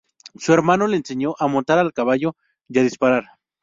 [0.35, 2.35] Su hermano le enseñó a montar a caballo
[2.67, 3.23] y a disparar.